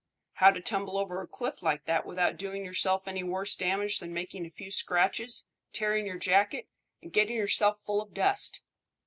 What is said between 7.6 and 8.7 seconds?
full of dust."